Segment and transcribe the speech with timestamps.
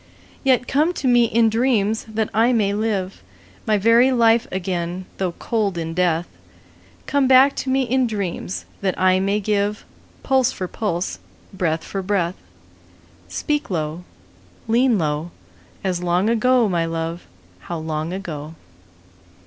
[0.43, 3.21] Yet come to me in dreams, that I may live
[3.67, 6.27] My very life again though cold in death:
[7.05, 9.85] Come back to me in dreams, that I may give
[10.23, 11.19] Pulse for pulse,
[11.53, 12.33] breath for breath:
[13.27, 14.03] Speak low,
[14.67, 15.29] lean low,
[15.83, 17.27] As long ago, my love,
[17.59, 18.55] how long ago!